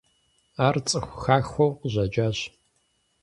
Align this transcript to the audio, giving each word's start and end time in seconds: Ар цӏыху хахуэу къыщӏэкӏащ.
Ар 0.65 0.75
цӏыху 0.87 1.19
хахуэу 1.23 1.77
къыщӏэкӏащ. 1.79 2.37